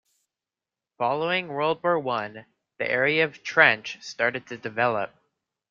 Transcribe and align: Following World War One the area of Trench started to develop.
Following 0.97 1.49
World 1.49 1.83
War 1.83 1.99
One 1.99 2.47
the 2.79 2.89
area 2.89 3.23
of 3.23 3.43
Trench 3.43 4.01
started 4.01 4.47
to 4.47 4.57
develop. 4.57 5.13